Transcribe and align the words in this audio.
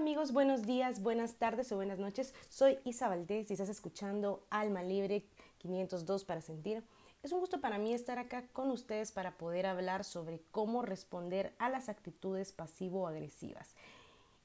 amigos, 0.00 0.32
buenos 0.32 0.62
días, 0.62 1.02
buenas 1.02 1.34
tardes 1.34 1.70
o 1.72 1.76
buenas 1.76 1.98
noches. 1.98 2.32
Soy 2.48 2.78
Isa 2.84 3.10
Valdés 3.10 3.50
y 3.50 3.52
estás 3.52 3.68
escuchando 3.68 4.42
Alma 4.48 4.82
Libre 4.82 5.26
502 5.58 6.24
para 6.24 6.40
sentir. 6.40 6.82
Es 7.22 7.32
un 7.32 7.40
gusto 7.40 7.60
para 7.60 7.76
mí 7.76 7.92
estar 7.92 8.18
acá 8.18 8.46
con 8.54 8.70
ustedes 8.70 9.12
para 9.12 9.36
poder 9.36 9.66
hablar 9.66 10.04
sobre 10.04 10.40
cómo 10.52 10.80
responder 10.80 11.52
a 11.58 11.68
las 11.68 11.90
actitudes 11.90 12.50
pasivo-agresivas. 12.50 13.74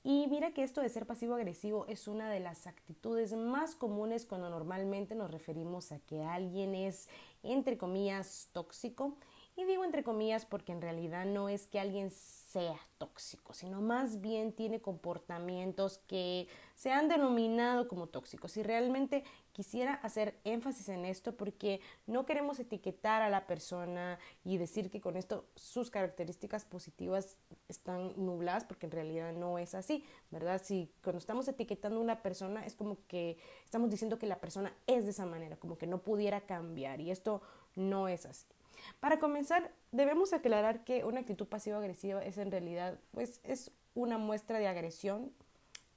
Y 0.04 0.28
mira 0.28 0.52
que 0.52 0.62
esto 0.62 0.82
de 0.82 0.90
ser 0.90 1.06
pasivo-agresivo 1.06 1.86
es 1.88 2.10
una 2.10 2.30
de 2.30 2.42
las 2.42 2.68
actitudes 2.68 3.32
más 3.32 3.76
comunes 3.76 4.26
cuando 4.26 4.50
normalmente 4.50 5.16
nos 5.16 5.32
referimos 5.32 5.94
a 5.94 6.00
que 6.00 6.22
alguien 6.22 6.76
es, 6.76 7.08
entre 7.44 7.78
comillas, 7.78 8.50
tóxico 8.52 9.16
y 9.58 9.64
digo 9.64 9.86
entre 9.86 10.04
comillas 10.04 10.46
porque 10.46 10.74
en 10.74 10.82
realidad 10.82 11.26
no 11.26 11.48
es 11.48 11.68
que 11.68 11.80
alguien 11.80 12.12
sea 12.12 12.80
tóxico, 12.98 13.54
sino 13.54 13.82
más 13.82 14.22
bien 14.22 14.54
tiene 14.54 14.82
comportamientos 14.82 16.00
que 16.08 16.48
se 16.76 16.92
han 16.92 17.08
denominado 17.08 17.88
como 17.88 18.08
tóxicos. 18.08 18.56
Y 18.58 18.64
realmente 18.64 19.24
quisiera 19.54 19.94
hacer 19.94 20.40
énfasis 20.44 20.90
en 20.90 21.06
esto 21.06 21.36
porque 21.36 21.80
no 22.06 22.26
queremos 22.26 22.60
etiquetar 22.60 23.22
a 23.22 23.30
la 23.30 23.48
persona 23.48 24.20
y 24.44 24.58
decir 24.58 24.92
que 24.92 25.00
con 25.00 25.16
esto 25.16 25.46
sus 25.56 25.90
características 25.90 26.66
positivas 26.66 27.38
están 27.70 28.14
nubladas 28.18 28.66
porque 28.66 28.86
en 28.86 28.92
realidad 28.92 29.34
no 29.34 29.58
es 29.58 29.74
así, 29.76 30.04
¿verdad? 30.32 30.62
Si 30.64 30.92
cuando 31.04 31.20
estamos 31.20 31.48
etiquetando 31.48 32.00
a 32.00 32.04
una 32.04 32.22
persona 32.22 32.66
es 32.66 32.76
como 32.76 32.98
que 33.08 33.38
estamos 33.64 33.90
diciendo 33.90 34.20
que 34.20 34.28
la 34.28 34.40
persona 34.40 34.74
es 34.88 35.06
de 35.06 35.12
esa 35.12 35.26
manera, 35.26 35.58
como 35.58 35.78
que 35.78 35.88
no 35.88 36.02
pudiera 36.02 36.42
cambiar 36.42 37.00
y 37.00 37.12
esto 37.12 37.42
no 37.76 38.08
es 38.08 38.26
así. 38.26 38.55
Para 39.00 39.20
comenzar, 39.20 39.72
debemos 39.92 40.34
aclarar 40.34 40.84
que 40.84 41.04
una 41.04 41.22
actitud 41.22 41.48
pasivo-agresiva 41.48 42.24
es 42.24 42.38
en 42.38 42.52
realidad, 42.52 43.00
pues, 43.12 43.40
es 43.44 43.72
una 43.94 44.18
muestra 44.18 44.60
de 44.60 44.68
agresión, 44.68 45.32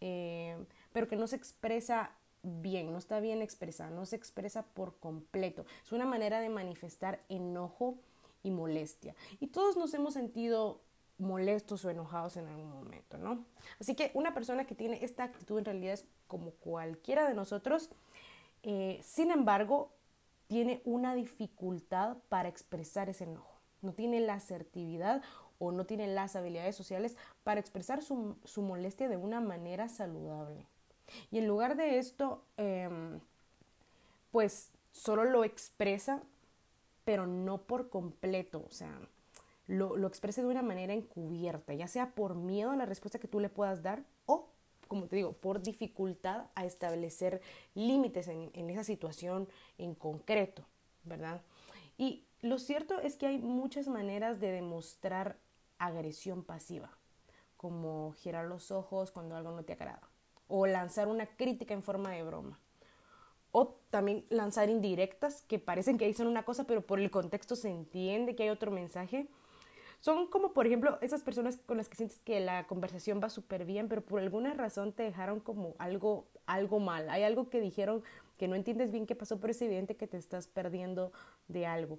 eh, 0.01 0.56
pero 0.92 1.09
que 1.09 1.16
no 1.16 1.27
se 1.27 1.37
expresa 1.37 2.12
bien, 2.42 2.92
no 2.92 2.98
está 2.98 3.20
bien 3.20 3.42
expresada, 3.42 3.91
no 3.91 4.06
se 4.06 4.17
expresa 4.17 4.62
por 4.62 4.98
completo. 4.98 5.67
Es 5.84 5.92
una 5.92 6.06
manera 6.06 6.41
de 6.41 6.48
manifestar 6.48 7.20
enojo 7.28 7.98
y 8.42 8.50
molestia. 8.50 9.14
Y 9.41 9.48
todos 9.48 9.77
nos 9.77 9.92
hemos 9.95 10.14
sentido 10.14 10.80
molestos 11.19 11.84
o 11.84 11.91
enojados 11.91 12.36
en 12.36 12.47
algún 12.47 12.70
momento, 12.70 13.19
¿no? 13.19 13.45
Así 13.80 13.95
que 13.95 14.12
una 14.14 14.34
persona 14.34 14.67
que 14.67 14.77
tiene 14.77 15.05
esta 15.05 15.25
actitud 15.25 15.58
en 15.58 15.64
realidad 15.64 15.95
es 15.95 16.06
como 16.28 16.52
cualquiera 16.52 17.28
de 17.28 17.34
nosotros. 17.34 17.91
Eh, 18.62 19.00
sin 19.02 19.30
embargo, 19.30 19.92
tiene 20.49 20.81
una 20.85 21.15
dificultad 21.15 22.17
para 22.29 22.49
expresar 22.49 23.09
ese 23.09 23.25
enojo. 23.25 23.61
No 23.83 23.93
tiene 23.93 24.19
la 24.21 24.35
asertividad 24.35 25.23
o 25.59 25.73
no 25.73 25.85
tiene 25.85 26.09
las 26.09 26.35
habilidades 26.35 26.75
sociales 26.75 27.17
para 27.45 27.61
expresar 27.61 28.03
su, 28.03 28.37
molestia 28.57 29.09
de 29.09 29.17
una 29.17 29.41
manera 29.41 29.89
saludable. 29.89 30.67
Y 31.31 31.39
en 31.39 31.47
lugar 31.47 31.77
de 31.77 31.99
esto, 31.99 32.43
em, 32.57 33.21
pues 34.31 34.71
solo 34.93 35.25
lo 35.25 35.45
expresa, 35.45 36.23
pero 37.05 37.27
no 37.27 37.59
por 37.63 37.89
completo, 37.89 38.65
o 38.67 38.71
sea, 38.71 38.99
lo, 39.67 39.97
lo 39.97 40.09
expresa 40.09 40.43
de 40.43 40.49
una 40.49 40.63
manera 40.63 40.93
encubierta, 40.93 41.75
ya 41.75 41.89
sea 41.89 42.11
por 42.15 42.35
miedo 42.35 42.71
a 42.71 42.77
la 42.77 42.87
respuesta 42.87 43.19
que 43.19 43.29
tú 43.29 43.41
le 43.41 43.49
puedas 43.49 43.83
dar 43.83 44.03
como 44.89 45.06
te 45.06 45.17
digo, 45.17 45.33
por 45.34 45.62
dificultad 45.62 46.47
a 46.55 46.64
establecer 46.64 47.41
límites 47.75 48.28
en, 48.28 48.70
esa 48.70 48.84
situación 48.84 49.48
en 49.77 49.95
concreto, 49.95 50.64
¿verdad? 51.05 51.42
Y 51.97 52.25
lo 52.41 52.58
cierto 52.58 52.98
es 53.00 53.17
que 53.17 53.27
hay 53.27 53.39
muchas 53.39 53.89
maneras 53.89 54.41
de 54.41 54.50
demostrar 54.50 55.39
agresión 55.78 56.42
pasiva, 56.42 56.91
como 57.56 58.12
girar 58.12 58.47
los 58.47 58.70
ojos 58.70 59.11
cuando 59.11 59.36
algo 59.36 59.53
no 59.53 59.64
te 59.64 59.75
agrada, 59.75 60.08
o 60.48 60.67
lanzar 60.67 61.08
una 61.08 61.27
crítica 61.27 61.75
en 61.75 61.83
forma 61.83 62.11
de 62.11 62.23
broma, 62.23 62.58
o 63.52 63.78
también 63.91 64.25
lanzar 64.28 64.69
indirectas 64.69 65.42
que 65.42 65.58
parecen 65.58 65.98
que 65.98 66.06
dicen 66.06 66.27
una 66.27 66.45
cosa, 66.45 66.64
pero 66.64 66.86
por 66.86 67.01
el 67.01 67.11
contexto 67.11 67.57
se 67.57 67.70
entiende 67.70 68.34
que 68.34 68.45
hay 68.45 68.51
otro 68.51 68.70
mensaje, 68.70 69.29
son 70.01 70.29
como, 70.29 70.53
por 70.53 70.67
ejemplo, 70.67 70.98
esas 71.01 71.23
personas 71.23 71.59
con 71.67 71.77
las 71.77 71.89
que 71.89 71.97
sientes 71.97 72.20
que 72.20 72.41
la 72.41 72.67
conversación 72.67 73.20
va 73.23 73.31
súper 73.31 73.64
bien, 73.64 73.89
pero 73.89 74.03
por 74.03 74.20
alguna 74.20 74.55
razón 74.55 74.92
te 74.92 75.03
dejaron 75.03 75.41
como 75.41 75.75
algo, 75.79 76.27
algo 76.47 76.79
mal. 76.79 77.11
Hay 77.11 77.25
algo 77.25 77.48
que 77.51 77.61
dijeron 77.61 78.03
que 78.37 78.47
no 78.47 78.55
entiendes 78.55 78.92
bien 78.92 79.07
qué 79.07 79.17
pasó, 79.17 79.41
pero 79.41 79.51
es 79.51 79.61
evidente 79.61 79.97
que 79.97 80.07
te 80.07 80.17
estás 80.17 80.47
perdiendo 80.47 81.13
de 81.48 81.67
algo. 81.67 81.98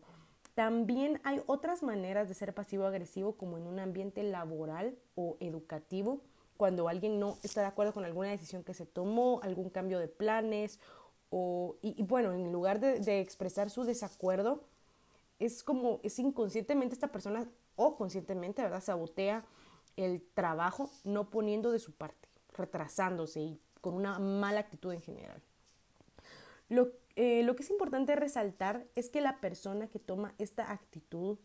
También 0.55 1.19
hay 1.23 1.41
otras 1.45 1.83
maneras 1.83 2.29
de 2.29 2.35
ser 2.35 2.53
pasivo-agresivo, 2.53 3.33
como 3.33 3.57
en 3.57 3.67
un 3.67 3.79
ambiente 3.79 4.23
laboral 4.23 4.97
o 5.15 5.37
educativo, 5.39 6.21
cuando 6.57 6.87
alguien 6.89 7.19
no 7.19 7.37
está 7.43 7.61
de 7.61 7.67
acuerdo 7.67 7.93
con 7.93 8.05
alguna 8.05 8.29
decisión 8.29 8.63
que 8.63 8.73
se 8.73 8.85
tomó, 8.85 9.41
algún 9.43 9.69
cambio 9.69 9.99
de 9.99 10.07
planes, 10.07 10.79
o, 11.29 11.77
y, 11.81 12.01
bueno, 12.03 12.33
en 12.33 12.51
lugar 12.51 12.79
de, 12.79 12.99
de 12.99 13.19
expresar 13.19 13.69
su 13.69 13.83
desacuerdo, 13.83 14.63
es 15.37 15.63
como, 15.63 15.99
es 16.03 16.19
inconscientemente 16.19 16.93
esta 16.93 17.11
persona 17.11 17.47
o 17.79 17.95
conscientemente, 17.95 18.61
¿verdad? 18.61 18.83
Sabotea 18.83 19.45
el 19.95 20.21
trabajo 20.33 20.89
no 21.03 21.29
poniendo 21.29 21.71
de 21.71 21.79
su 21.79 21.93
parte, 21.93 22.27
retrasándose 22.53 23.39
y 23.39 23.61
con 23.81 23.93
una 23.93 24.19
mala 24.19 24.59
actitud 24.59 24.91
en 24.91 25.01
general. 25.01 25.41
Lo, 26.67 26.91
eh, 27.15 27.41
lo 27.43 27.55
que 27.55 27.63
es 27.63 27.69
importante 27.69 28.15
resaltar 28.15 28.85
es 28.95 29.09
que 29.09 29.21
la 29.21 29.39
persona 29.39 29.87
que 29.87 29.99
toma 29.99 30.35
esta 30.37 30.71
actitud 30.71 31.39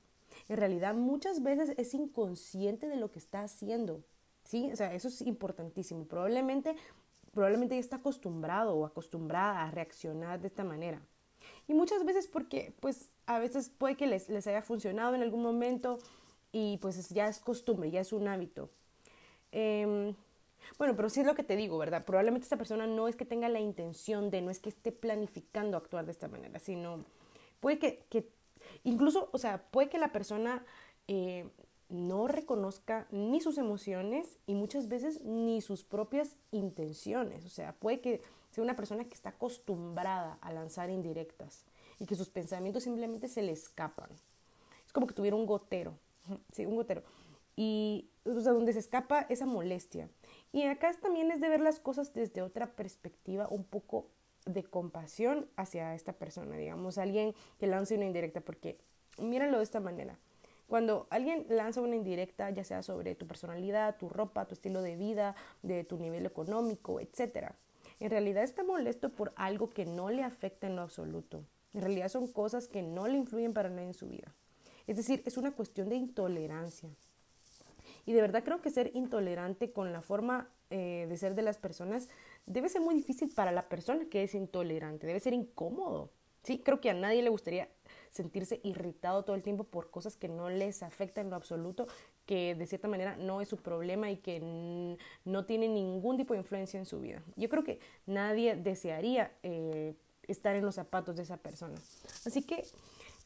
en 0.49 0.57
realidad 0.57 0.95
muchas 0.95 1.43
veces 1.43 1.73
es 1.77 1.95
inconsciente 1.95 2.89
de 2.89 2.97
lo 2.97 3.11
que 3.11 3.21
está 3.21 3.43
haciendo. 3.43 4.03
¿sí? 4.43 4.71
O 4.73 4.77
sea, 4.77 4.93
eso 4.93 5.09
es 5.09 5.23
importantísimo. 5.23 6.07
Probablemente, 6.07 6.75
probablemente 7.33 7.77
ya 7.77 7.81
está 7.81 7.97
acostumbrado 7.97 8.75
o 8.75 8.85
acostumbrada 8.85 9.63
a 9.63 9.71
reaccionar 9.71 10.41
de 10.41 10.49
esta 10.49 10.65
manera. 10.65 11.01
Y 11.69 11.75
muchas 11.75 12.05
veces 12.05 12.27
porque, 12.27 12.75
pues, 12.81 13.11
a 13.27 13.39
veces 13.39 13.71
puede 13.71 13.97
que 13.97 14.07
les, 14.07 14.29
les 14.29 14.47
haya 14.47 14.63
funcionado 14.63 15.15
en 15.15 15.23
algún 15.23 15.43
momento 15.43 15.99
y 16.55 16.79
pues 16.79 17.09
ya 17.09 17.27
es 17.27 17.41
costumbre, 17.41 17.91
ya 17.91 18.01
es 18.01 18.13
un 18.13 18.29
hábito. 18.29 18.71
Em, 19.51 20.15
bueno, 20.79 20.95
pero 20.95 21.11
sí 21.11 21.21
es 21.21 21.27
lo 21.27 21.35
que 21.35 21.43
te 21.43 21.57
digo, 21.57 21.77
¿verdad? 21.79 22.05
Probablemente 22.05 22.45
esta 22.45 22.57
persona 22.57 22.87
no 22.87 23.09
es 23.09 23.17
que 23.17 23.25
tenga 23.25 23.49
la 23.49 23.59
intención 23.59 24.31
de, 24.31 24.41
no 24.41 24.53
es 24.53 24.61
que 24.61 24.69
esté 24.69 24.93
planificando 24.93 25.77
actuar 25.77 26.07
de 26.07 26.13
esta 26.13 26.29
manera, 26.29 26.61
sino 26.61 27.05
puede 27.59 27.81
que, 27.81 28.29
incluso, 28.85 29.31
o 29.33 29.39
sea, 29.39 29.65
puede 29.73 29.89
que 29.89 29.99
la 29.99 30.13
persona 30.13 30.65
eh, 31.09 31.49
no 31.89 32.29
reconozca 32.29 33.09
ni 33.11 33.41
sus 33.41 33.59
emociones 33.59 34.39
y 34.47 34.55
muchas 34.55 34.89
veces 34.89 35.25
ni 35.25 35.61
sus 35.61 35.83
propias 35.83 36.37
intenciones. 36.53 37.45
O 37.47 37.51
sea, 37.51 37.73
puede 37.73 38.01
que 38.01 38.23
sea 38.53 38.63
una 38.63 38.77
persona 38.77 39.05
que 39.05 39.15
está 39.15 39.31
acostumbrada 39.31 40.39
a 40.41 40.53
lanzar 40.53 40.89
indirectas 40.89 41.65
y 41.99 42.07
que 42.07 42.15
sus 42.15 42.29
pensamientos 42.29 42.85
simplemente 42.85 43.27
se 43.27 43.43
le 43.43 43.51
escapan. 43.51 44.09
Es 44.87 44.93
como 44.93 45.09
que 45.09 45.15
tuviera 45.15 45.35
un 45.35 45.47
gotero 45.47 45.99
sí, 46.53 46.67
un 46.67 46.77
gotero. 46.77 47.03
Y, 47.57 48.11
o 48.25 48.41
sea, 48.41 48.53
donde 48.53 48.73
se 48.73 48.81
escapa 48.81 49.27
esa 49.29 49.47
molestia. 49.47 50.09
Y 50.53 50.63
acá 50.65 50.93
también 51.01 51.31
es 51.31 51.41
de 51.41 51.49
ver 51.49 51.61
las 51.61 51.79
cosas 51.79 52.13
desde 52.15 52.43
otra 52.43 52.75
perspectiva, 52.75 53.49
un 53.49 53.65
poco 53.65 54.09
de 54.45 54.65
compasión 54.65 55.49
hacia 55.57 55.95
esta 55.95 56.13
persona, 56.13 56.57
digamos, 56.57 56.99
alguien 56.99 57.35
que 57.59 57.67
lance 57.67 57.95
una 57.95 58.05
indirecta, 58.05 58.41
porque 58.41 58.79
míralo 59.19 59.59
de 59.59 59.65
esta 59.65 59.81
manera. 59.81 60.19
Cuando 60.67 61.07
alguien 61.11 61.47
lanza 61.49 61.81
una 61.81 61.97
indirecta, 61.97 62.51
ya 62.51 62.65
sea 62.65 62.83
sobre 62.83 63.15
tu 63.15 63.27
personalidad, 63.27 63.97
tu 63.97 64.09
ropa, 64.09 64.47
tu 64.47 64.55
estilo 64.55 64.83
de 64.83 64.97
vida, 64.97 65.35
de 65.63 65.85
tu 65.85 65.99
nivel 65.99 66.27
económico, 66.27 67.01
etc., 67.01 67.53
en 68.01 68.11
realidad 68.11 68.43
está 68.43 68.65
molesto 68.65 69.11
por 69.11 69.33
algo 69.37 69.71
que 69.71 69.87
no 69.87 70.11
le 70.11 70.25
afecta 70.25 70.67
en 70.67 70.77
lo 70.77 70.83
absoluto. 70.83 71.45
En 71.75 71.83
realidad 71.83 72.09
son 72.09 72.29
cosas 72.29 72.67
que 72.67 72.83
no 72.83 73.07
le 73.07 73.19
influyen 73.19 73.53
para 73.53 73.69
nada 73.69 73.85
en 73.85 73.95
su 73.95 74.09
vida. 74.09 74.35
Es 74.87 74.97
decir, 74.97 75.23
es 75.25 75.37
una 75.37 75.53
cuestión 75.53 75.89
de 75.89 75.97
intolerancia. 75.97 76.91
Y 78.07 78.13
de 78.13 78.21
verdad 78.21 78.45
creo 78.45 78.61
que 78.61 78.71
ser 78.71 78.91
intolerante 78.95 79.73
con 79.73 79.93
la 79.93 80.03
forma 80.03 80.51
eh, 80.71 81.07
de 81.09 81.17
ser 81.17 81.35
de 81.35 81.43
las 81.43 81.57
personas 81.57 82.09
debe 82.47 82.69
ser 82.69 82.81
muy 82.81 82.95
difícil 82.95 83.31
para 83.35 83.53
la 83.53 83.69
persona 83.69 84.07
que 84.11 84.23
es 84.23 84.35
intolerante, 84.35 85.07
debe 85.07 85.21
ser 85.21 85.33
incómodo. 85.33 86.11
Sí, 86.43 86.59
creo 86.59 86.79
que 86.81 86.91
a 86.91 86.95
nadie 86.95 87.23
le 87.23 87.31
gustaría 87.31 87.69
sentirse 88.11 88.61
irritado 88.63 89.25
todo 89.25 89.35
el 89.35 89.43
tiempo 89.43 89.65
por 89.65 89.91
cosas 89.91 90.17
que 90.17 90.29
no 90.29 90.51
les 90.51 90.83
afectan 90.83 91.25
en 91.25 91.31
lo 91.31 91.37
absoluto, 91.37 91.87
que 92.27 92.55
de 92.55 92.67
cierta 92.67 92.87
manera 92.87 93.17
no 93.17 93.41
es 93.41 93.49
su 93.49 93.57
problema 93.57 94.11
y 94.11 94.19
que 94.19 94.97
no 95.25 95.47
tiene 95.47 95.69
ningún 95.69 96.19
tipo 96.19 96.35
de 96.35 96.41
influencia 96.41 96.79
en 96.79 96.85
su 96.85 97.01
vida. 97.01 97.23
Yo 97.37 97.49
creo 97.49 97.65
que 97.65 97.81
nadie 98.07 98.57
desearía 98.57 99.33
eh, 99.43 99.95
estar 100.29 100.55
en 100.55 100.67
los 100.67 100.75
zapatos 100.75 101.17
de 101.17 101.23
esa 101.23 101.39
persona. 101.39 101.77
Así 102.27 102.43
que 102.43 102.65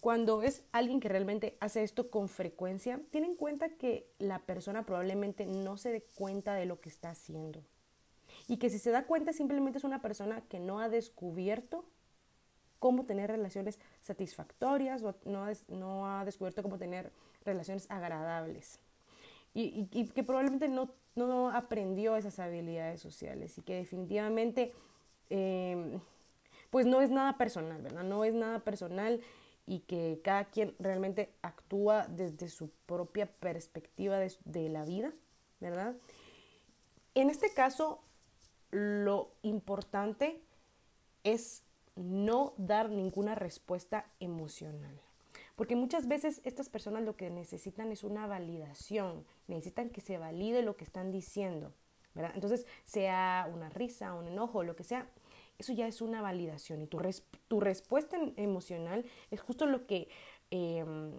cuando 0.01 0.43
es 0.43 0.65
alguien 0.73 1.01
que 1.01 1.09
realmente 1.09 1.57
hace 1.61 1.83
esto 1.83 2.11
con 2.11 2.29
frecuencia, 2.29 3.01
tiene 3.11 3.27
en 3.27 3.37
cuenta 3.37 3.71
que 3.71 4.09
la 4.19 4.39
persona 4.41 4.87
probablemente 4.87 5.45
no 5.47 5.77
se 5.77 5.91
dé 5.91 6.03
cuenta 6.03 6.55
de 6.55 6.67
lo 6.67 6.81
que 6.81 6.89
está 6.89 7.11
haciendo. 7.11 7.65
Y 8.47 8.59
que 8.59 8.71
si 8.71 8.79
se 8.79 8.91
da 8.91 9.07
cuenta 9.07 9.33
simplemente 9.33 9.79
es 9.79 9.85
una 9.85 10.01
persona 10.01 10.43
que 10.43 10.61
no 10.61 10.79
ha 10.81 10.89
descubierto 10.89 11.85
cómo 12.79 13.05
tener 13.05 13.31
relaciones 13.31 13.81
satisfactorias 14.01 15.03
o 15.03 15.17
no, 15.25 15.47
no 15.69 16.07
ha 16.07 16.25
descubierto 16.25 16.63
cómo 16.63 16.79
tener 16.79 17.13
relaciones 17.45 17.87
agradables. 17.91 18.79
Y, 19.55 19.89
y, 19.93 20.07
que 20.07 20.23
probablemente 20.23 20.69
no, 20.69 20.91
no 21.17 21.51
aprendió 21.51 22.17
esas 22.17 22.39
habilidades 22.39 23.01
sociales 23.01 23.59
y 23.59 23.63
que 23.63 23.75
definitivamente 23.75 24.73
em, 25.31 26.01
pues 26.71 26.87
no 26.87 27.01
es 27.01 27.11
nada 27.11 27.37
personal, 27.39 27.83
¿verdad? 27.83 28.05
No 28.05 28.25
es 28.25 28.35
nada 28.35 28.61
personal 28.61 29.21
y 29.69 29.81
que 29.81 30.21
cada 30.25 30.47
quien 30.47 30.75
realmente 30.79 31.31
actúa 31.43 32.07
desde 32.09 32.49
su 32.49 32.71
propia 32.87 33.27
perspectiva 33.27 34.19
de, 34.19 34.69
la 34.71 34.87
vida, 34.87 35.13
¿verdad? 35.61 35.95
En 37.15 37.29
este 37.29 37.53
caso, 37.53 38.01
lo 38.71 39.31
importante 39.43 40.41
es 41.23 41.65
no 41.97 42.55
dar 42.57 42.89
ninguna 42.89 43.35
respuesta 43.35 44.07
emocional. 44.21 44.99
Porque 45.55 45.77
muchas 45.77 46.09
veces 46.09 46.41
estas 46.45 46.71
personas 46.71 47.03
lo 47.03 47.17
que 47.17 47.29
necesitan 47.29 47.93
es 47.93 48.05
una 48.05 48.27
validación, 48.27 49.27
necesitan 49.49 49.91
que 49.91 50.01
se 50.01 50.17
valide 50.17 50.63
lo 50.63 50.77
que 50.77 50.85
están 50.85 51.13
diciendo, 51.13 51.75
¿verdad? 52.15 52.33
Entonces, 52.35 52.67
sea 52.85 53.51
una 53.53 53.69
risa, 53.69 54.15
un 54.15 54.29
enojo, 54.29 54.63
lo 54.63 54.77
que 54.77 54.85
sea, 54.85 55.11
eso 55.59 55.73
ya 55.73 55.87
es 55.87 56.01
una 56.01 56.23
validación 56.23 56.83
y 56.83 56.87
tu, 56.87 57.01
tu 57.49 57.61
respuesta 57.61 58.17
emocional 58.37 59.05
es 59.31 59.41
justo 59.41 59.67
lo 59.67 59.87
que, 59.87 60.09
em, 60.51 61.13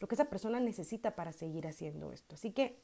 lo 0.00 0.08
que 0.08 0.14
esa 0.14 0.26
persona 0.26 0.60
necesita 0.60 1.14
para 1.14 1.32
seguir 1.32 1.66
haciendo 1.66 2.12
esto. 2.12 2.34
Así 2.34 2.52
que 2.52 2.78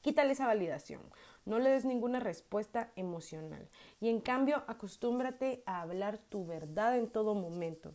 quítale 0.00 0.32
esa 0.32 0.46
validación, 0.46 1.02
no 1.44 1.58
le 1.58 1.70
des 1.70 1.84
ninguna 1.84 2.20
respuesta 2.20 2.90
emocional 2.96 3.68
y 4.00 4.08
en 4.08 4.20
cambio 4.20 4.64
acostúmbrate 4.66 5.62
a 5.66 5.82
hablar 5.82 6.18
tu 6.18 6.46
verdad 6.46 6.96
en 6.96 7.08
todo 7.08 7.34
momento. 7.34 7.94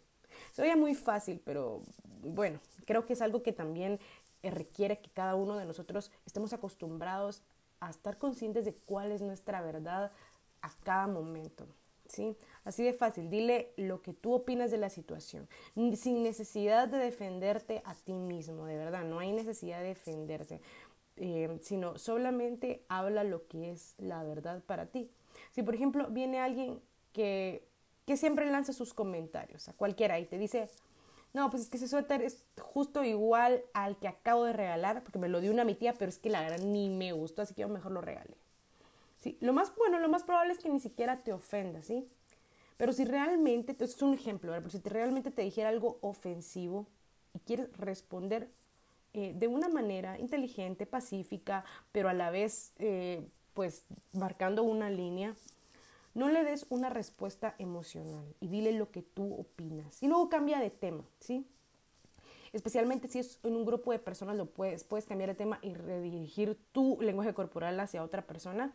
Se 0.52 0.62
oye 0.62 0.76
muy 0.76 0.96
fácil, 0.96 1.42
pero 1.44 1.82
bueno, 2.22 2.60
creo 2.86 3.06
que 3.06 3.14
es 3.14 3.22
algo 3.22 3.44
que 3.44 3.54
también 3.54 4.00
eh, 4.44 4.52
requiere 4.52 5.00
que 5.00 5.10
cada 5.10 5.36
uno 5.36 5.58
de 5.58 5.66
nosotros 5.66 6.12
estemos 6.26 6.54
acostumbrados 6.54 7.42
a 7.80 7.90
estar 7.90 8.18
conscientes 8.18 8.66
de 8.66 8.74
cuál 8.74 9.12
es 9.12 9.22
nuestra 9.22 9.62
verdad 9.62 10.12
a 10.62 10.72
cada 10.84 11.08
momento. 11.08 11.68
¿Sí? 12.08 12.36
Así 12.64 12.84
de 12.84 12.94
fácil, 12.94 13.30
dile 13.30 13.74
lo 13.78 14.02
que 14.02 14.14
tú 14.14 14.34
opinas 14.34 14.72
de 14.72 14.78
la 14.78 14.90
situación, 14.90 15.48
sin 15.96 16.22
necesidad 16.22 16.88
de 16.88 16.98
defenderte 16.98 17.82
a 17.86 17.96
ti 17.96 18.14
mismo, 18.14 18.66
de 18.66 18.78
verdad, 18.78 19.04
no 19.04 19.20
hay 19.20 19.32
necesidad 19.32 19.80
de 19.82 19.90
defenderse, 19.90 20.62
eh, 21.16 21.58
sino 21.62 21.98
solamente 21.98 22.84
habla 22.90 23.24
lo 23.24 23.48
que 23.48 23.72
es 23.72 23.96
la 23.98 24.24
verdad 24.24 24.64
para 24.66 24.88
ti. 24.88 25.10
Si 25.52 25.64
por 25.64 25.76
ejemplo 25.76 26.08
viene 26.10 26.40
alguien 26.40 26.82
que 27.14 27.68
que 28.06 28.18
siempre 28.18 28.50
lanza 28.50 28.74
sus 28.74 28.94
comentarios 28.94 29.70
a 29.70 29.74
cualquiera 29.74 30.20
y 30.20 30.26
te 30.26 30.38
dice, 30.38 30.70
no, 31.34 31.50
pues 31.50 31.64
es 31.64 31.70
que 31.70 31.78
ese 31.78 31.88
suéter 31.88 32.22
es 32.22 32.46
justo 32.60 33.04
igual 33.04 33.64
al 33.74 33.98
que 33.98 34.08
acabo 34.08 34.44
de 34.44 34.54
regalar, 34.54 35.04
porque 35.04 35.20
me 35.20 35.30
lo 35.30 35.42
dio 35.42 35.52
una 35.52 35.64
mi 35.64 35.76
tía, 35.76 35.94
pero 35.94 36.10
es 36.10 36.20
que 36.20 36.30
la 36.30 36.42
verdad 36.42 36.60
ni 36.60 36.90
me 36.90 37.14
gustó, 37.14 37.42
así 37.42 37.54
que 37.54 37.62
yo 37.62 37.70
mejor 37.70 37.92
lo 37.92 38.02
regalé. 38.02 38.36
Lo 39.40 39.54
más 39.54 39.76
bueno, 39.76 40.00
lo 40.00 40.10
más 40.10 40.24
probable 40.24 40.54
es 40.54 40.60
que 40.60 40.70
ni 40.70 40.80
siquiera 40.80 41.18
te 41.18 41.34
ofenda, 41.34 41.82
¿sí? 41.82 42.08
Pero 42.78 42.94
si 42.94 43.06
realmente, 43.06 43.72
esto 43.72 43.86
es 43.86 44.02
un 44.02 44.14
ejemplo, 44.14 44.52
pero 44.52 44.70
si 44.70 44.80
realmente 44.80 45.32
te 45.32 45.42
dijera 45.42 45.70
algo 45.70 45.98
ofensivo 46.02 46.88
y 47.34 47.40
quieres 47.40 47.76
responder 47.78 48.50
eh, 49.14 49.34
de 49.36 49.48
una 49.48 49.70
manera 49.70 50.20
inteligente, 50.20 50.86
pacífica, 50.86 51.64
pero 51.92 52.10
a 52.10 52.14
la 52.14 52.32
vez, 52.32 52.74
eh, 52.80 53.26
pues, 53.54 53.86
marcando 54.14 54.64
una 54.64 54.90
línea, 54.90 55.36
no 56.16 56.30
le 56.30 56.44
des 56.44 56.66
una 56.70 56.90
respuesta 56.90 57.56
emocional 57.58 58.26
y 58.40 58.48
dile 58.48 58.72
lo 58.74 58.92
que 58.92 59.02
tú 59.02 59.34
opinas. 59.36 60.02
Y 60.02 60.08
luego 60.08 60.30
cambia 60.30 60.60
de 60.60 60.70
tema, 60.70 61.04
¿sí? 61.20 61.46
Especialmente 62.54 63.08
si 63.08 63.20
es 63.20 63.40
en 63.44 63.56
un 63.56 63.66
grupo 63.66 63.92
de 63.92 64.00
personas, 64.00 64.36
lo 64.36 64.46
puedes, 64.46 64.84
puedes 64.84 65.06
cambiar 65.06 65.30
de 65.30 65.36
tema 65.36 65.60
y 65.62 65.74
redirigir 65.74 66.58
tu 66.72 67.00
lenguaje 67.02 67.34
corporal 67.34 67.80
hacia 67.80 68.04
otra 68.04 68.22
persona 68.24 68.74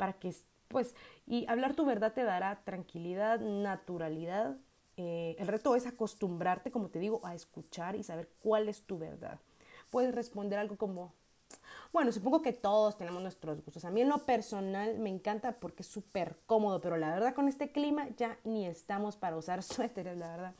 para 0.00 0.14
que, 0.14 0.34
pues, 0.68 0.94
y 1.26 1.44
hablar 1.46 1.74
tu 1.74 1.84
verdad 1.84 2.14
te 2.14 2.24
dará 2.24 2.64
tranquilidad, 2.64 3.38
naturalidad. 3.38 4.56
Eh, 4.96 5.36
el 5.38 5.46
reto 5.46 5.76
es 5.76 5.86
acostumbrarte, 5.86 6.70
como 6.70 6.88
te 6.88 6.98
digo, 6.98 7.20
a 7.22 7.34
escuchar 7.34 7.96
y 7.96 8.02
saber 8.02 8.30
cuál 8.42 8.70
es 8.70 8.84
tu 8.84 8.98
verdad. 8.98 9.38
Puedes 9.90 10.14
responder 10.14 10.58
algo 10.58 10.78
como, 10.78 11.12
bueno, 11.92 12.12
supongo 12.12 12.40
que 12.40 12.54
todos 12.54 12.96
tenemos 12.96 13.20
nuestros 13.20 13.62
gustos. 13.62 13.84
A 13.84 13.90
mí 13.90 14.00
en 14.00 14.08
lo 14.08 14.24
personal 14.24 14.98
me 14.98 15.10
encanta 15.10 15.60
porque 15.60 15.82
es 15.82 15.88
súper 15.88 16.38
cómodo, 16.46 16.80
pero 16.80 16.96
la 16.96 17.10
verdad 17.10 17.34
con 17.34 17.46
este 17.46 17.72
clima 17.72 18.08
ya 18.16 18.38
ni 18.44 18.66
estamos 18.66 19.18
para 19.18 19.36
usar 19.36 19.62
suéteres, 19.62 20.16
la 20.16 20.30
verdad. 20.30 20.54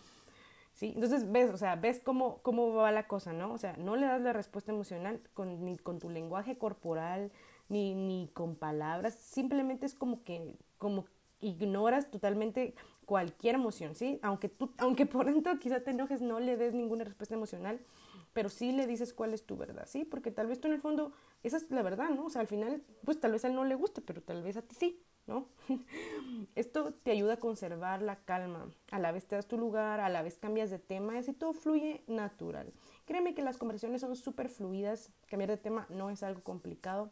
¿Sí? 0.75 0.93
Entonces 0.95 1.33
ves, 1.33 1.49
o 1.49 1.57
sea, 1.57 1.77
ves 1.77 1.99
cómo, 2.05 2.43
cómo 2.43 2.75
va 2.75 2.93
la 2.93 3.07
cosa, 3.07 3.33
¿no? 3.33 3.55
O 3.55 3.59
sea, 3.59 3.75
no 3.79 3.97
le 3.97 4.05
das 4.05 4.21
la 4.21 4.35
respuesta 4.35 4.71
emocional 4.71 5.19
con, 5.33 5.65
ni 5.65 5.79
con 5.79 5.99
tu 5.99 6.11
lenguaje 6.11 6.59
corporal, 6.59 7.33
ni, 7.71 7.95
ni 7.95 8.29
con 8.35 8.57
palabras, 8.57 9.15
simplemente 9.15 9.87
es 9.87 9.95
como 9.95 10.23
que, 10.25 10.57
como 10.77 11.07
ignoras 11.41 12.11
totalmente 12.11 12.75
cualquier 13.07 13.55
emoción, 13.55 13.95
¿sí? 13.95 14.19
Aunque 14.23 14.49
tú, 14.49 14.73
aunque 14.79 15.07
por 15.07 15.27
dentro 15.27 15.59
quizá 15.59 15.81
te 15.81 15.93
enojes, 15.93 16.21
no 16.21 16.39
le 16.39 16.57
des 16.57 16.75
ninguna 16.75 17.05
respuesta 17.05 17.35
emocional, 17.35 17.81
pero 18.33 18.49
sí 18.49 18.73
le 18.73 18.87
dices 18.87 19.15
cuál 19.15 19.35
es 19.35 19.45
tu 19.45 19.57
verdad, 19.57 19.87
¿sí? 19.87 20.05
Porque 20.05 20.31
tal 20.31 20.47
vez 20.47 20.61
tú 20.61 20.69
en 20.69 20.75
el 20.75 20.81
fondo, 20.81 21.13
esa 21.43 21.57
es 21.57 21.71
la 21.71 21.83
verdad, 21.83 22.11
¿no? 22.11 22.27
O 22.27 22.31
sea, 22.31 22.41
al 22.41 22.47
final, 22.47 22.83
pues 23.05 23.19
tal 23.19 23.33
vez 23.33 23.45
a 23.45 23.49
él 23.49 23.55
no 23.55 23.65
le 23.65 23.75
guste, 23.75 24.01
pero 24.01 24.21
tal 24.23 24.43
vez 24.43 24.57
a 24.57 24.63
ti 24.63 24.75
sí, 24.75 25.03
¿no? 25.27 25.49
Esto 26.55 26.93
te 26.93 27.11
ayuda 27.11 27.35
a 27.35 27.39
conservar 27.39 28.03
la 28.03 28.17
calma, 28.17 28.71
a 28.91 28.99
la 28.99 29.13
vez 29.13 29.27
te 29.27 29.37
das 29.37 29.49
tu 29.49 29.59
lugar, 29.59 30.01
a 30.01 30.09
la 30.09 30.23
vez 30.23 30.39
cambias 30.39 30.71
de 30.71 30.79
tema, 30.79 31.19
y 31.19 31.33
todo 31.33 31.53
fluye 31.53 32.03
natural. 32.07 32.73
Créeme 33.07 33.35
que 33.35 33.43
las 33.43 33.59
conversaciones 33.59 34.03
son 34.03 34.15
súper 34.15 34.49
fluidas, 34.49 35.11
cambiar 35.27 35.51
de 35.51 35.57
tema 35.57 35.87
no 35.89 36.11
es 36.11 36.23
algo 36.23 36.43
complicado. 36.43 37.11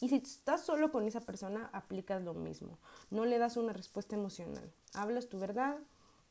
Y 0.00 0.08
si 0.08 0.16
estás 0.16 0.64
solo 0.64 0.90
con 0.92 1.06
esa 1.06 1.20
persona, 1.20 1.68
aplicas 1.72 2.22
lo 2.22 2.34
mismo. 2.34 2.78
No 3.10 3.24
le 3.24 3.38
das 3.38 3.56
una 3.56 3.72
respuesta 3.72 4.16
emocional. 4.16 4.72
Hablas 4.94 5.28
tu 5.28 5.38
verdad, 5.38 5.78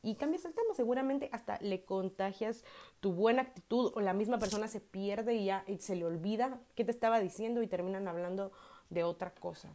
y 0.02 0.14
cambias 0.14 0.44
el 0.44 0.54
tema. 0.54 0.74
Seguramente 0.74 1.28
hasta 1.32 1.58
le 1.60 1.84
contagias 1.84 2.64
tu 3.00 3.12
buena 3.12 3.42
actitud 3.42 3.92
o 3.94 4.00
la 4.00 4.14
misma 4.14 4.38
persona 4.38 4.68
se 4.68 4.80
pierde 4.80 5.34
y 5.34 5.46
ya 5.46 5.64
se 5.78 5.96
le 5.96 6.04
olvida 6.04 6.60
qué 6.74 6.84
te 6.84 6.90
estaba 6.90 7.20
diciendo 7.20 7.62
y 7.62 7.66
terminan 7.66 8.08
hablando 8.08 8.52
de 8.88 9.04
otra 9.04 9.32
cosa. 9.34 9.70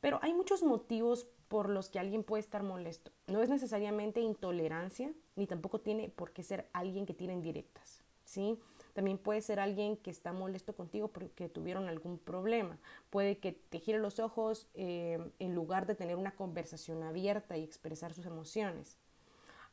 Pero 0.00 0.18
hay 0.22 0.32
muchos 0.32 0.62
motivos 0.62 1.26
por 1.48 1.68
los 1.68 1.88
que 1.88 1.98
alguien 1.98 2.22
puede 2.22 2.42
estar 2.42 2.62
molesto. 2.62 3.10
No 3.26 3.42
es 3.42 3.48
necesariamente 3.48 4.20
intolerancia, 4.20 5.12
ni 5.36 5.46
tampoco 5.46 5.80
tiene 5.80 6.08
por 6.08 6.32
qué 6.32 6.42
ser 6.42 6.68
alguien 6.72 7.06
que 7.06 7.14
tiene 7.14 7.34
indirectas, 7.34 8.02
¿sí? 8.24 8.58
También 8.92 9.18
puede 9.18 9.40
ser 9.40 9.60
alguien 9.60 9.96
que 9.96 10.10
está 10.10 10.32
molesto 10.32 10.74
contigo 10.74 11.08
porque 11.08 11.48
tuvieron 11.48 11.88
algún 11.88 12.18
problema. 12.18 12.78
Puede 13.10 13.38
que 13.38 13.52
te 13.52 13.78
gire 13.78 13.98
los 13.98 14.18
ojos 14.18 14.68
eh, 14.74 15.18
en 15.38 15.54
lugar 15.54 15.86
de 15.86 15.94
tener 15.94 16.16
una 16.16 16.32
conversación 16.32 17.02
abierta 17.02 17.56
y 17.56 17.64
expresar 17.64 18.12
sus 18.14 18.26
emociones. 18.26 18.98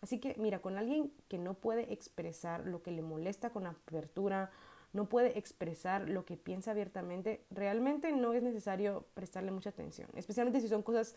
Así 0.01 0.19
que 0.19 0.35
mira, 0.37 0.59
con 0.59 0.77
alguien 0.77 1.11
que 1.27 1.37
no 1.37 1.55
puede 1.55 1.91
expresar 1.91 2.65
lo 2.65 2.83
que 2.83 2.91
le 2.91 3.01
molesta 3.01 3.49
con 3.49 3.65
apertura, 3.65 4.51
no 4.93 5.09
puede 5.09 5.37
expresar 5.37 6.07
lo 6.09 6.25
que 6.25 6.37
piensa 6.37 6.71
abiertamente, 6.71 7.45
realmente 7.49 8.11
no 8.11 8.33
es 8.33 8.43
necesario 8.43 9.05
prestarle 9.13 9.51
mucha 9.51 9.69
atención, 9.69 10.09
especialmente 10.15 10.61
si 10.61 10.69
son 10.69 10.81
cosas 10.81 11.15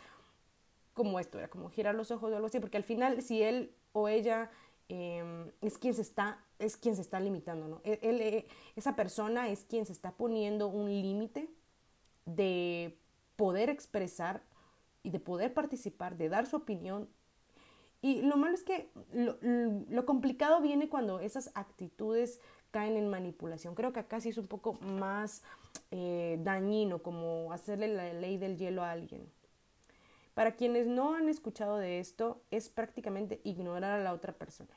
como 0.94 1.20
esto, 1.20 1.38
como 1.50 1.70
girar 1.70 1.94
los 1.94 2.10
ojos 2.10 2.32
o 2.32 2.34
algo 2.34 2.46
así, 2.46 2.58
porque 2.60 2.76
al 2.76 2.84
final 2.84 3.22
si 3.22 3.42
él 3.42 3.75
o 3.92 4.08
ella 4.08 4.50
em, 4.88 5.50
es 5.60 5.78
quien 5.78 5.94
se 5.94 6.02
está 6.02 6.44
es 6.60 6.76
quien 6.76 6.96
se 6.96 7.02
está 7.02 7.18
limitando, 7.20 7.68
¿no? 7.68 7.80
E, 7.84 7.98
eh, 8.02 8.46
esa 8.76 8.94
persona 8.94 9.48
es 9.48 9.64
quien 9.64 9.86
se 9.86 9.92
está 9.92 10.12
poniendo 10.12 10.68
un 10.68 10.88
límite 10.88 11.48
de 12.26 12.98
poder 13.36 13.70
expresar 13.70 14.42
y 15.02 15.10
de 15.10 15.20
poder 15.20 15.54
participar, 15.54 16.16
de 16.16 16.28
dar 16.28 16.46
su 16.46 16.56
opinión 16.56 17.08
y 18.02 18.22
lo 18.22 18.36
malo 18.36 18.54
es 18.54 18.62
que 18.62 18.90
lo, 19.12 20.06
complicado 20.06 20.60
viene 20.60 20.88
cuando 20.88 21.20
esas 21.20 21.50
actitudes 21.54 22.40
caen 22.70 22.96
en 22.96 23.08
manipulación. 23.08 23.74
Creo 23.74 23.92
que 23.92 24.00
acá 24.00 24.20
sí 24.20 24.30
es 24.30 24.38
un 24.38 24.46
poco 24.46 24.74
más 24.74 25.42
eh, 25.90 26.38
dañino, 26.42 27.02
como 27.02 27.52
hacerle 27.52 27.88
la 27.88 28.12
ley 28.14 28.38
del 28.38 28.56
hielo 28.56 28.82
a 28.82 28.92
alguien. 28.92 29.30
Para 30.32 30.52
quienes 30.52 30.86
no 30.86 31.14
han 31.14 31.28
escuchado 31.28 31.76
de 31.76 32.00
esto, 32.00 32.40
es 32.50 32.70
prácticamente 32.70 33.40
ignorar 33.44 34.00
a 34.00 34.02
la 34.02 34.14
otra 34.14 34.32
persona. 34.32 34.70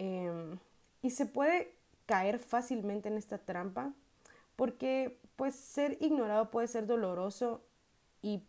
Em, 0.00 0.58
y 1.02 1.10
se 1.10 1.26
puede 1.26 1.74
caer 2.06 2.38
fácilmente 2.38 3.10
en 3.10 3.18
esta 3.18 3.36
trampa 3.36 3.92
porque 4.56 5.20
pues 5.36 5.54
ser 5.54 5.98
ignorado 6.00 6.50
puede 6.50 6.68
ser 6.68 6.86
doloroso 6.86 7.62
y 8.22 8.42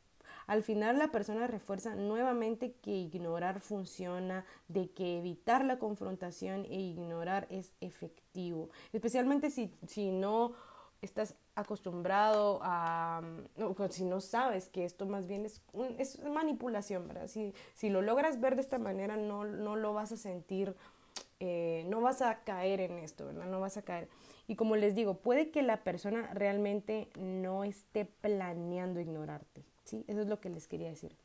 al 0.48 0.64
final 0.64 0.98
la 0.98 1.10
persona 1.10 1.48
refuerza 1.48 1.94
nuevamente 1.96 2.76
que 2.82 2.92
ignorar 2.92 3.60
funciona, 3.60 4.46
de 4.70 4.92
que 4.92 5.18
evitar 5.18 5.66
la 5.66 5.78
confrontación 5.78 6.64
e 6.70 6.80
ignorar 6.80 7.48
es 7.50 7.74
efectivo, 7.82 8.70
especialmente 8.94 9.52
si, 9.52 9.74
si 9.88 10.10
no 10.10 10.54
estás 11.02 11.36
acostumbrado 11.56 12.62
a, 12.64 13.22
no, 13.58 13.76
si 13.90 14.06
no 14.06 14.22
sabes 14.22 14.70
que 14.70 14.86
esto 14.86 15.06
más 15.06 15.28
bien 15.28 15.46
es, 15.46 15.62
es 15.98 16.24
manipulación, 16.24 17.10
¿verdad? 17.10 17.28
Si, 17.28 17.54
si 17.76 17.90
lo 17.90 18.02
logras 18.02 18.40
ver 18.40 18.56
de 18.56 18.62
esta 18.62 18.78
manera, 18.78 19.18
no, 19.18 19.44
no 19.44 19.76
lo 19.76 19.94
vas 19.94 20.14
a 20.14 20.18
sentir, 20.18 20.76
eh, 21.44 21.86
no 21.88 22.02
vas 22.02 22.22
a 22.22 22.44
caer 22.44 22.82
en 22.82 23.00
esto, 23.00 23.26
¿verdad? 23.26 23.48
No 23.48 23.60
vas 23.60 23.76
a 23.76 23.82
caer. 23.82 24.08
Y 24.48 24.56
como 24.56 24.76
les 24.76 24.94
digo, 24.94 25.16
puede 25.16 25.50
que 25.50 25.64
la 25.64 25.84
persona 25.84 26.32
realmente 26.36 27.10
no 27.20 27.64
esté 27.64 28.06
planeando 28.06 29.00
ignorarte, 29.00 29.64
¿sí? 29.84 30.06
Eso 30.08 30.22
es 30.22 30.28
lo 30.28 30.40
que 30.40 30.52
les 30.52 30.68
quería 30.68 30.90
decir. 30.90 31.16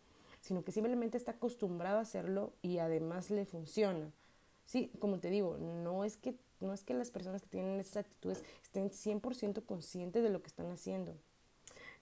Sino 0.40 0.64
que 0.64 0.72
simplemente 0.72 1.18
está 1.18 1.32
acostumbrado 1.32 1.98
a 1.98 2.00
hacerlo 2.00 2.54
y 2.62 2.78
además 2.78 3.30
le 3.30 3.44
funciona. 3.44 4.10
Sí, 4.64 4.90
como 5.00 5.18
te 5.18 5.28
digo, 5.28 5.58
no 5.58 6.02
es 6.02 6.16
que, 6.16 6.34
no 6.60 6.72
es 6.72 6.82
que 6.82 6.94
las 6.94 7.10
personas 7.10 7.42
que 7.42 7.48
tienen 7.48 7.78
esas 7.78 7.98
actitudes 7.98 8.42
estén 8.62 8.88
100% 8.88 9.66
conscientes 9.66 10.22
de 10.22 10.30
lo 10.30 10.40
que 10.40 10.48
están 10.48 10.70
haciendo. 10.70 11.14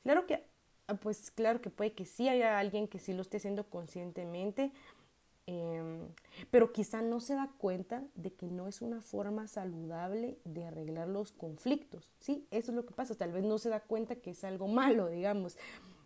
Claro 0.04 0.24
que, 0.26 0.44
ah, 0.86 0.94
pues 0.94 1.32
claro 1.32 1.60
que 1.60 1.70
puede 1.70 1.94
que 1.94 2.04
sí 2.04 2.28
haya 2.28 2.60
alguien 2.60 2.86
que 2.86 3.00
sí 3.00 3.12
lo 3.12 3.22
esté 3.22 3.38
haciendo 3.38 3.68
conscientemente, 3.68 4.70
Em, 5.46 6.08
pero 6.50 6.72
quizá 6.72 7.02
no 7.02 7.20
se 7.20 7.34
da 7.34 7.50
cuenta 7.58 8.02
de 8.14 8.32
que 8.32 8.46
no 8.46 8.66
es 8.66 8.80
una 8.80 9.02
forma 9.02 9.46
saludable 9.46 10.38
de 10.44 10.64
arreglar 10.64 11.06
los 11.08 11.32
conflictos, 11.32 12.10
¿sí? 12.18 12.46
Eso 12.50 12.72
es 12.72 12.76
lo 12.76 12.86
que 12.86 12.94
pasa, 12.94 13.14
tal 13.14 13.32
vez 13.32 13.44
no 13.44 13.58
se 13.58 13.68
da 13.68 13.80
cuenta 13.80 14.16
que 14.16 14.30
es 14.30 14.42
algo 14.44 14.68
malo, 14.68 15.08
digamos, 15.08 15.58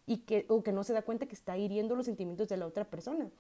y 0.07 0.19
que, 0.19 0.45
o 0.49 0.65
que 0.65 0.73
no 0.73 0.83
se 0.83 0.93
da 0.93 1.03
cuenta 1.03 1.27
que 1.27 1.37
está 1.37 1.57
hiriendo 1.57 1.95
los 1.95 2.07
sentimientos 2.07 2.49
de 2.49 2.57
la 2.57 2.67
otra 2.67 2.85
persona. 2.85 3.31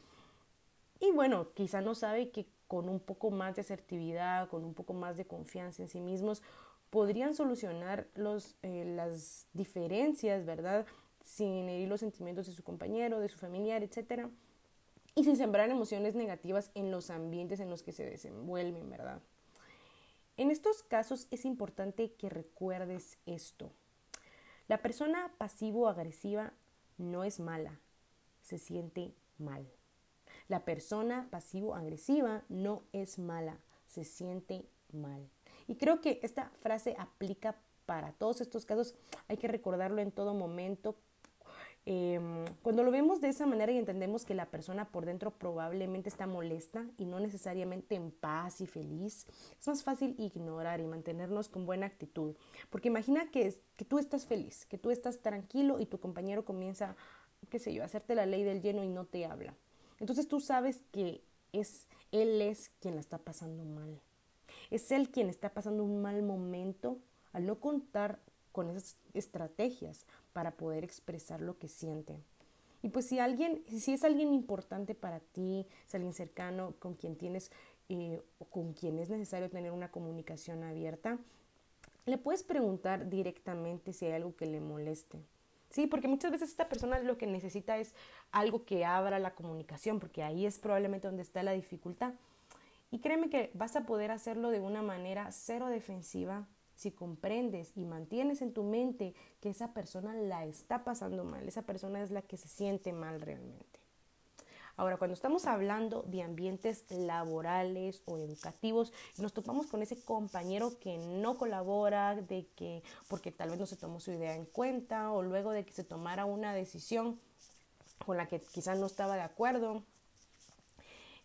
Y 1.00 1.10
bueno, 1.10 1.52
quizá 1.54 1.80
no 1.80 1.94
sabe 1.96 2.30
que 2.30 2.46
con 2.68 2.88
un 2.88 3.00
poco 3.00 3.30
más 3.30 3.56
de 3.56 3.62
asertividad, 3.62 4.48
con 4.48 4.64
un 4.64 4.74
poco 4.74 4.92
más 4.92 5.16
de 5.16 5.26
confianza 5.26 5.82
en 5.82 5.88
sí 5.88 6.00
mismos, 6.00 6.42
podrían 6.90 7.34
solucionar 7.34 8.06
los, 8.14 8.54
eh, 8.62 8.84
las 8.84 9.48
diferencias, 9.52 10.44
¿verdad? 10.44 10.86
Sin 11.24 11.68
herir 11.68 11.88
los 11.88 12.00
sentimientos 12.00 12.46
de 12.46 12.52
su 12.52 12.62
compañero, 12.62 13.18
de 13.18 13.28
su 13.28 13.38
familiar, 13.38 13.82
etcétera 13.82 14.30
y 15.18 15.24
sin 15.24 15.36
sembrar 15.36 15.68
emociones 15.68 16.14
negativas 16.14 16.70
en 16.74 16.92
los 16.92 17.10
ambientes 17.10 17.58
en 17.58 17.70
los 17.70 17.82
que 17.82 17.90
se 17.90 18.04
desenvuelven, 18.04 18.88
¿verdad? 18.88 19.20
En 20.36 20.52
estos 20.52 20.84
casos 20.84 21.26
es 21.32 21.44
importante 21.44 22.12
que 22.12 22.28
recuerdes 22.28 23.18
esto. 23.26 23.72
La 24.68 24.80
persona 24.80 25.32
pasivo-agresiva 25.36 26.52
no 26.98 27.24
es 27.24 27.40
mala, 27.40 27.80
se 28.42 28.58
siente 28.58 29.12
mal. 29.38 29.68
La 30.46 30.64
persona 30.64 31.26
pasivo-agresiva 31.32 32.44
no 32.48 32.84
es 32.92 33.18
mala, 33.18 33.58
se 33.88 34.04
siente 34.04 34.68
mal. 34.92 35.28
Y 35.66 35.74
creo 35.74 36.00
que 36.00 36.20
esta 36.22 36.50
frase 36.60 36.94
aplica 36.96 37.56
para 37.86 38.12
todos 38.12 38.40
estos 38.40 38.66
casos. 38.66 38.94
Hay 39.26 39.36
que 39.36 39.48
recordarlo 39.48 40.00
en 40.00 40.12
todo 40.12 40.32
momento 40.32 40.94
Em, 41.90 42.44
cuando 42.60 42.82
lo 42.82 42.90
vemos 42.90 43.22
de 43.22 43.30
esa 43.30 43.46
manera 43.46 43.72
y 43.72 43.78
entendemos 43.78 44.26
que 44.26 44.34
la 44.34 44.44
persona 44.44 44.90
por 44.90 45.06
dentro 45.06 45.30
probablemente 45.30 46.10
está 46.10 46.26
molesta 46.26 46.84
y 46.98 47.06
no 47.06 47.18
necesariamente 47.18 47.94
en 47.94 48.10
paz 48.10 48.60
y 48.60 48.66
feliz, 48.66 49.26
es 49.58 49.66
más 49.66 49.82
fácil 49.82 50.14
ignorar 50.18 50.80
y 50.80 50.86
mantenernos 50.86 51.48
con 51.48 51.64
buena 51.64 51.86
actitud. 51.86 52.34
Porque 52.68 52.88
imagina 52.88 53.30
que, 53.30 53.54
que 53.76 53.86
tú 53.86 53.98
estás 53.98 54.26
feliz, 54.26 54.66
que 54.66 54.76
tú 54.76 54.90
estás 54.90 55.20
tranquilo 55.20 55.80
y 55.80 55.86
tu 55.86 55.98
compañero 55.98 56.44
comienza, 56.44 56.94
qué 57.48 57.58
sé 57.58 57.72
yo, 57.72 57.82
a 57.82 57.86
hacerte 57.86 58.14
la 58.14 58.26
ley 58.26 58.44
del 58.44 58.60
lleno 58.60 58.84
y 58.84 58.90
no 58.90 59.06
te 59.06 59.24
habla. 59.24 59.54
Entonces 59.98 60.28
tú 60.28 60.40
sabes 60.40 60.82
que 60.92 61.22
es, 61.54 61.86
él 62.12 62.42
es 62.42 62.68
quien 62.80 62.96
la 62.96 63.00
está 63.00 63.16
pasando 63.16 63.64
mal. 63.64 63.98
Es 64.70 64.92
él 64.92 65.08
quien 65.08 65.30
está 65.30 65.54
pasando 65.54 65.84
un 65.84 66.02
mal 66.02 66.22
momento 66.22 66.98
al 67.32 67.46
no 67.46 67.60
contar 67.60 68.18
con 68.52 68.68
esas 68.68 68.98
estrategias 69.14 70.04
para 70.38 70.52
poder 70.52 70.84
expresar 70.84 71.40
lo 71.40 71.58
que 71.58 71.66
siente. 71.66 72.16
Y 72.80 72.90
pues 72.90 73.08
si 73.08 73.18
alguien, 73.18 73.64
si 73.66 73.94
es 73.94 74.04
alguien 74.04 74.32
importante 74.32 74.94
para 74.94 75.18
ti, 75.18 75.66
es 75.84 75.92
alguien 75.96 76.12
cercano 76.12 76.74
con 76.78 76.94
quien 76.94 77.16
tienes 77.16 77.50
eh, 77.88 78.22
o 78.38 78.44
con 78.44 78.72
quien 78.72 79.00
es 79.00 79.10
necesario 79.10 79.50
tener 79.50 79.72
una 79.72 79.90
comunicación 79.90 80.62
abierta, 80.62 81.18
le 82.06 82.18
puedes 82.18 82.44
preguntar 82.44 83.08
directamente 83.08 83.92
si 83.92 84.06
hay 84.06 84.12
algo 84.12 84.36
que 84.36 84.46
le 84.46 84.60
moleste. 84.60 85.18
Sí, 85.70 85.88
porque 85.88 86.06
muchas 86.06 86.30
veces 86.30 86.50
esta 86.50 86.68
persona 86.68 87.00
lo 87.00 87.18
que 87.18 87.26
necesita 87.26 87.76
es 87.76 87.92
algo 88.30 88.64
que 88.64 88.84
abra 88.84 89.18
la 89.18 89.34
comunicación, 89.34 89.98
porque 89.98 90.22
ahí 90.22 90.46
es 90.46 90.60
probablemente 90.60 91.08
donde 91.08 91.24
está 91.24 91.42
la 91.42 91.50
dificultad. 91.50 92.14
Y 92.92 93.00
créeme 93.00 93.28
que 93.28 93.50
vas 93.54 93.74
a 93.74 93.86
poder 93.86 94.12
hacerlo 94.12 94.50
de 94.50 94.60
una 94.60 94.82
manera 94.82 95.32
cero 95.32 95.66
defensiva, 95.66 96.46
si 96.78 96.92
comprendes 96.92 97.72
y 97.74 97.84
mantienes 97.84 98.40
en 98.40 98.52
tu 98.52 98.62
mente 98.62 99.12
que 99.40 99.50
esa 99.50 99.74
persona 99.74 100.14
la 100.14 100.44
está 100.44 100.84
pasando 100.84 101.24
mal, 101.24 101.48
esa 101.48 101.62
persona 101.62 102.00
es 102.00 102.12
la 102.12 102.22
que 102.22 102.36
se 102.36 102.46
siente 102.46 102.92
mal 102.92 103.20
realmente. 103.20 103.80
Ahora, 104.76 104.96
cuando 104.96 105.14
estamos 105.14 105.46
hablando 105.46 106.02
de 106.02 106.22
ambientes 106.22 106.88
laborales 106.88 108.00
o 108.04 108.16
educativos, 108.16 108.92
nos 109.16 109.32
topamos 109.32 109.66
con 109.66 109.82
ese 109.82 110.00
compañero 110.00 110.78
que 110.78 110.98
no 110.98 111.36
colabora, 111.36 112.14
de 112.14 112.46
que 112.54 112.84
porque 113.08 113.32
tal 113.32 113.50
vez 113.50 113.58
no 113.58 113.66
se 113.66 113.76
tomó 113.76 113.98
su 113.98 114.12
idea 114.12 114.36
en 114.36 114.44
cuenta 114.44 115.10
o 115.10 115.22
luego 115.22 115.50
de 115.50 115.64
que 115.64 115.72
se 115.72 115.82
tomara 115.82 116.26
una 116.26 116.54
decisión 116.54 117.18
con 118.06 118.16
la 118.16 118.28
que 118.28 118.40
quizás 118.40 118.78
no 118.78 118.86
estaba 118.86 119.16
de 119.16 119.22
acuerdo. 119.22 119.82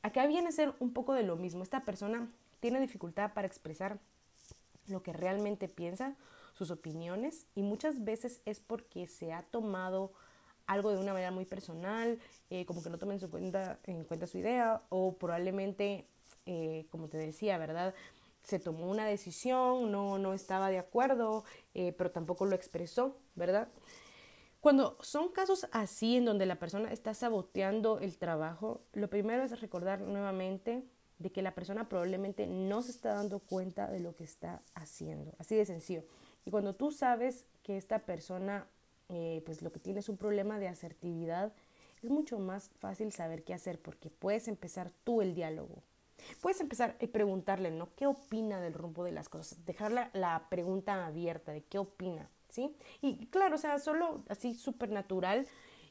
Acá 0.01 0.25
viene 0.25 0.50
a 0.50 0.51
ser 0.51 0.74
un 0.79 0.91
poco 0.91 1.13
de 1.13 1.22
lo 1.22 1.36
mismo. 1.36 1.62
Esta 1.62 1.86
persona 1.86 2.27
tiene 2.60 2.79
dificultad 2.79 3.33
para 3.33 3.45
expresar 3.45 4.00
lo 4.88 5.04
que 5.04 5.13
realmente 5.13 5.68
piensa, 5.68 6.16
sus 6.54 6.72
opiniones 6.72 7.48
y 7.56 7.63
muchas 7.63 8.04
veces 8.04 8.42
es 8.46 8.60
porque 8.60 9.08
se 9.08 9.34
ha 9.34 9.42
tomado 9.44 10.13
algo 10.68 10.92
de 10.92 10.98
una 10.98 11.13
manera 11.13 11.32
muy 11.32 11.46
personal, 11.46 12.20
eh, 12.50 12.66
como 12.66 12.82
que 12.82 12.90
no 12.90 12.98
tomen 12.98 13.20
en 13.22 13.30
cuenta, 13.30 13.80
en 13.84 14.04
cuenta 14.06 14.28
su 14.28 14.38
idea 14.38 14.82
o 14.90 15.18
probablemente, 15.18 16.08
eh, 16.46 16.86
como 16.90 17.10
te 17.10 17.18
decía, 17.18 17.58
¿verdad? 17.58 17.94
Se 18.44 18.60
tomó 18.60 18.90
una 18.90 19.06
decisión, 19.06 19.92
no, 19.92 20.18
no 20.20 20.34
estaba 20.34 20.70
de 20.70 20.80
acuerdo, 20.80 21.44
eh, 21.74 21.94
pero 21.98 22.12
tampoco 22.12 22.46
lo 22.46 22.56
expresó, 22.56 23.18
¿verdad? 23.36 23.68
Cuando 24.60 24.98
son 25.02 25.30
casos 25.30 25.68
así 25.72 26.16
en 26.16 26.25
donde 26.25 26.46
la 26.46 26.56
persona 26.56 26.94
está 26.94 27.13
saboteando 27.13 28.00
el 28.00 28.18
trabajo, 28.18 28.82
lo 28.94 29.10
primero 29.10 29.44
es 29.44 29.60
recordar 29.60 30.00
nuevamente 30.00 30.84
de 31.20 31.32
que 31.32 31.41
la 31.41 31.55
persona 31.55 31.88
probablemente 31.89 32.48
no 32.48 32.82
se 32.82 32.91
está 32.91 33.13
dando 33.13 33.39
cuenta 33.39 33.89
de 33.89 34.00
lo 34.00 34.15
que 34.15 34.24
está 34.24 34.62
haciendo. 34.74 35.34
Así 35.38 35.55
de 35.55 35.65
sencillo. 35.65 36.03
Y 36.46 36.51
cuando 36.51 36.75
tú 36.75 36.91
sabes 36.91 37.46
que 37.63 37.77
esta 37.77 38.00
persona, 38.00 38.67
eh, 39.10 39.41
pues 39.46 39.62
lo 39.62 39.72
que 39.72 39.79
tiene 39.79 40.00
es 40.00 40.10
un 40.10 40.17
problema 40.17 40.60
de 40.60 40.67
asertividad, 40.67 41.53
es 42.01 42.10
mucho 42.10 42.39
más 42.39 42.70
fácil 42.79 43.12
saber 43.12 43.43
qué 43.43 43.53
hacer 43.53 43.79
porque 43.79 44.10
puedes 44.10 44.48
empezar 44.48 44.91
tú 45.03 45.22
el 45.22 45.36
diálogo. 45.36 45.84
Puedes 46.41 46.62
empezar 46.62 46.98
a 47.01 47.08
preguntarle, 47.08 47.72
¿no? 47.72 47.89
¿Qué 47.96 48.05
opina 48.08 48.62
del 48.62 48.74
rumbo 48.74 49.03
de 49.03 49.12
las 49.12 49.29
cosas? 49.29 49.65
Dejar 49.65 49.91
la, 49.91 50.10
la 50.13 50.48
pregunta 50.50 51.05
abierta 51.05 51.51
de 51.51 51.63
qué 51.63 51.79
opina, 51.79 52.29
¿sí? 52.50 52.75
Y 53.01 53.27
claro, 53.27 53.55
o 53.55 53.58
sea, 53.58 53.79
solo 53.79 54.24
así 54.29 54.53
súper 54.53 54.89
natural. 54.89 55.48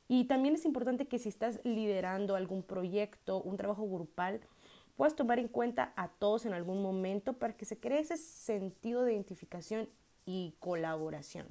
Y 0.08 0.24
también 0.24 0.54
es 0.54 0.64
importante 0.64 1.06
que 1.06 1.18
si 1.18 1.28
estás 1.28 1.60
liderando 1.64 2.34
algún 2.34 2.62
proyecto, 2.62 3.42
un 3.42 3.56
trabajo 3.56 3.88
grupal, 3.88 4.40
puedas 4.96 5.16
tomar 5.16 5.38
en 5.38 5.48
cuenta 5.48 5.92
a 5.96 6.08
todos 6.08 6.46
en 6.46 6.54
algún 6.54 6.82
momento 6.82 7.34
para 7.34 7.56
que 7.56 7.64
se 7.64 7.78
cree 7.78 8.00
ese 8.00 8.16
sentido 8.16 9.04
de 9.04 9.14
identificación 9.14 9.88
y 10.24 10.54
colaboración. 10.60 11.46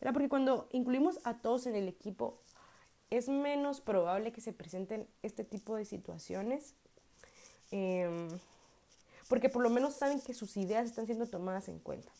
¿verdad? 0.00 0.12
Porque 0.14 0.28
cuando 0.28 0.68
incluimos 0.72 1.20
a 1.24 1.38
todos 1.38 1.66
en 1.66 1.76
el 1.76 1.88
equipo, 1.88 2.40
es 3.10 3.28
menos 3.28 3.80
probable 3.80 4.32
que 4.32 4.40
se 4.40 4.52
presenten 4.52 5.06
este 5.22 5.44
tipo 5.44 5.76
de 5.76 5.84
situaciones, 5.84 6.74
em, 7.70 8.28
porque 9.28 9.48
por 9.48 9.62
lo 9.62 9.70
menos 9.70 9.94
saben 9.94 10.20
que 10.20 10.34
sus 10.34 10.56
ideas 10.56 10.86
están 10.86 11.06
siendo 11.06 11.26
tomadas 11.26 11.68
en 11.68 11.78
cuenta. 11.78 12.10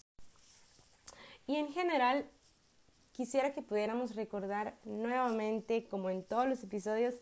Y 1.46 1.56
en 1.56 1.72
general, 1.72 2.30
quisiera 3.12 3.52
que 3.52 3.62
pudiéramos 3.62 4.14
recordar 4.14 4.76
nuevamente, 4.84 5.86
como 5.88 6.10
en 6.10 6.22
todos 6.22 6.46
los 6.46 6.62
episodios, 6.62 7.16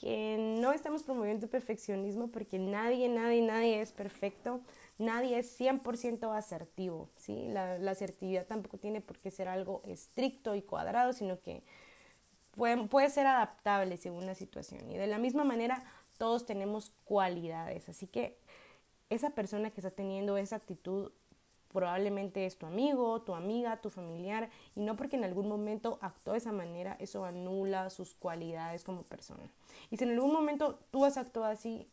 que 0.00 0.36
no 0.38 0.72
estamos 0.72 1.02
promoviendo 1.02 1.48
perfeccionismo 1.48 2.28
porque 2.28 2.58
nadie, 2.58 3.08
nadie, 3.08 3.42
nadie 3.42 3.80
es 3.80 3.90
perfecto, 3.90 4.60
nadie 4.96 5.38
es 5.38 5.60
100% 5.60 6.36
asertivo, 6.36 7.10
¿sí? 7.16 7.48
La, 7.48 7.78
la, 7.78 7.90
asertividad 7.90 8.46
tampoco 8.46 8.78
tiene 8.78 9.00
por 9.00 9.18
qué 9.18 9.32
ser 9.32 9.48
algo 9.48 9.82
estricto 9.84 10.54
y 10.54 10.62
cuadrado, 10.62 11.12
sino 11.12 11.40
que 11.40 11.64
puede, 12.52 12.86
puede 12.86 13.10
ser 13.10 13.26
adaptable 13.26 13.96
según 13.96 14.24
la 14.24 14.36
situación. 14.36 14.88
Y 14.88 14.96
de 14.96 15.08
la 15.08 15.18
misma 15.18 15.42
manera, 15.42 15.82
todos 16.16 16.46
tenemos 16.46 16.92
cualidades, 17.04 17.88
así 17.88 18.06
que 18.06 18.38
esa 19.10 19.30
persona 19.30 19.70
que 19.70 19.80
está 19.80 19.90
teniendo 19.90 20.36
esa 20.36 20.56
actitud 20.56 21.10
probablemente 21.72 22.46
es 22.46 22.56
tu 22.56 22.66
amigo, 22.66 23.20
tu 23.22 23.34
amiga, 23.34 23.80
tu 23.80 23.90
familiar, 23.90 24.50
y 24.74 24.80
no 24.80 24.96
porque 24.96 25.16
en 25.16 25.24
algún 25.24 25.48
momento 25.48 25.98
actuó 26.00 26.32
de 26.32 26.38
esa 26.38 26.52
manera, 26.52 26.96
eso 26.98 27.24
anula 27.24 27.90
sus 27.90 28.14
cualidades 28.14 28.84
como 28.84 29.02
persona. 29.02 29.50
Y 29.90 29.96
si 29.96 30.04
en 30.04 30.10
algún 30.10 30.32
momento 30.32 30.78
tú 30.90 31.04
has 31.04 31.16
actuado 31.16 31.46
así, 31.46 31.86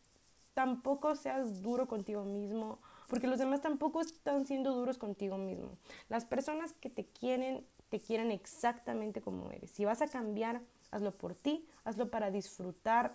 tampoco 0.53 1.15
seas 1.15 1.61
duro 1.61 1.87
contigo 1.87 2.23
mismo, 2.23 2.79
porque 3.09 3.27
los 3.27 3.39
demás 3.39 3.61
tampoco 3.61 4.01
están 4.01 4.47
siendo 4.47 4.73
duros 4.73 4.97
contigo 4.97 5.37
mismo. 5.37 5.77
Las 6.09 6.25
personas 6.25 6.73
que 6.73 6.89
te 6.89 7.05
quieren, 7.05 7.65
te 7.89 7.99
quieren 7.99 8.31
exactamente 8.31 9.21
como 9.21 9.51
eres. 9.51 9.69
Si 9.71 9.85
vas 9.85 10.01
a 10.01 10.07
cambiar, 10.07 10.61
hazlo 10.91 11.11
por 11.11 11.35
ti, 11.35 11.67
hazlo 11.83 12.09
para 12.09 12.31
disfrutar 12.31 13.11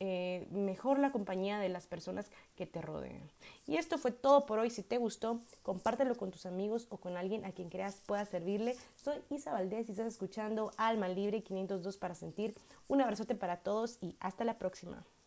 eh, 0.00 0.46
mejor 0.50 0.98
la 0.98 1.12
compañía 1.12 1.58
de 1.58 1.68
las 1.68 1.86
personas 1.86 2.30
que 2.56 2.66
te 2.66 2.82
rodean. 2.82 3.30
Y 3.66 3.76
esto 3.76 3.98
fue 3.98 4.12
todo 4.12 4.46
por 4.46 4.58
hoy. 4.58 4.70
Si 4.70 4.82
te 4.82 4.98
gustó, 4.98 5.40
compártelo 5.62 6.16
con 6.16 6.30
tus 6.30 6.46
amigos 6.46 6.86
o 6.90 6.98
con 6.98 7.16
alguien 7.16 7.44
a 7.44 7.52
quien 7.52 7.70
creas 7.70 8.02
pueda 8.06 8.24
servirle. 8.26 8.76
Soy 9.02 9.16
Isa 9.30 9.52
Valdés 9.52 9.88
y 9.88 9.92
estás 9.92 10.06
escuchando 10.06 10.72
Alma 10.76 11.08
Libre 11.08 11.42
502 11.42 11.96
para 11.96 12.14
sentir. 12.14 12.54
Un 12.88 13.00
abrazote 13.00 13.34
para 13.34 13.58
todos 13.58 13.98
y 14.00 14.16
hasta 14.20 14.44
la 14.44 14.58
próxima. 14.58 15.04